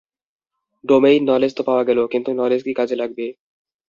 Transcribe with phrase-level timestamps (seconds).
[0.83, 3.25] Domain knowledge তো পাওয়া গেল, কিন্তু নলেজ কি কাজে লাগবে?